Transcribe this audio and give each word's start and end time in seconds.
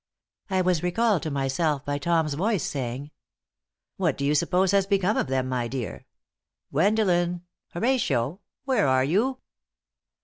I 0.49 0.61
was 0.61 0.81
recalled 0.81 1.21
to 1.21 1.29
myself 1.29 1.85
by 1.85 1.99
Tom's 1.99 2.33
voice 2.33 2.63
saying: 2.63 3.11
"What 3.97 4.17
do 4.17 4.25
you 4.25 4.33
suppose 4.33 4.71
has 4.71 4.87
become 4.87 5.15
of 5.15 5.27
them, 5.27 5.47
my 5.47 5.67
dear? 5.67 6.07
Gwendolen! 6.71 7.43
Horatio! 7.73 8.39
Where 8.65 8.87
are 8.87 9.03
you?" 9.03 9.41